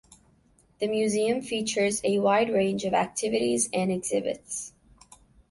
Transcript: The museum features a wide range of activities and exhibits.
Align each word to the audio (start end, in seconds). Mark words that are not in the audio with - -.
The 0.79 0.87
museum 0.87 1.41
features 1.43 2.01
a 2.03 2.17
wide 2.17 2.49
range 2.51 2.85
of 2.85 2.95
activities 2.95 3.69
and 3.71 3.91
exhibits. 3.91 4.73